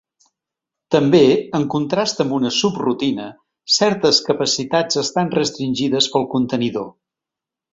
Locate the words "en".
1.59-1.67